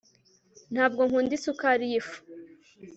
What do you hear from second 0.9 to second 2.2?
nkunda isukari y'ifu